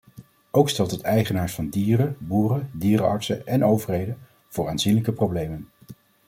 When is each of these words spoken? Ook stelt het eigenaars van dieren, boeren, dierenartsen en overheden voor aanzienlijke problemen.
Ook 0.51 0.69
stelt 0.69 0.91
het 0.91 1.01
eigenaars 1.01 1.53
van 1.53 1.69
dieren, 1.69 2.15
boeren, 2.19 2.69
dierenartsen 2.73 3.47
en 3.47 3.65
overheden 3.65 4.17
voor 4.47 4.69
aanzienlijke 4.69 5.13
problemen. 5.13 5.67